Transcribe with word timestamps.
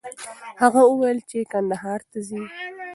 هغه 0.61 0.81
وویل 0.85 1.19
چې 1.29 1.49
کندهار 1.51 1.99
ته 2.09 2.17
ځي. 2.27 2.41